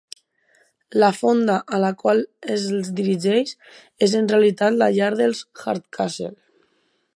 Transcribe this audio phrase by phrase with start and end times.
[1.01, 2.21] La "fonda" a la qual
[2.55, 3.53] els dirigeix
[4.09, 6.41] és en realitat la llar dels Hardcastles.